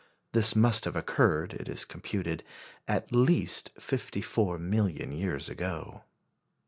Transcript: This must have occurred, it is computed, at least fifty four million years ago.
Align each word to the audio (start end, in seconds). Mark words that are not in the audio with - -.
This 0.31 0.55
must 0.55 0.85
have 0.85 0.95
occurred, 0.95 1.53
it 1.53 1.69
is 1.69 1.85
computed, 1.85 2.43
at 2.87 3.13
least 3.13 3.69
fifty 3.79 4.21
four 4.23 4.57
million 4.57 5.11
years 5.11 5.47
ago. 5.47 6.01